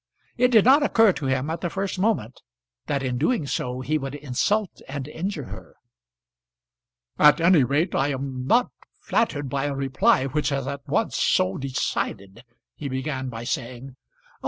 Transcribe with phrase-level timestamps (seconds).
[0.35, 2.41] It did not occur to him, at the first moment,
[2.87, 5.75] that in doing so he would insult and injure her.
[7.19, 11.55] "At any rate I am not flattered by a reply which is at once so
[11.57, 12.43] decided,"
[12.75, 13.91] he began by saying.
[13.95, 14.31] "Oh!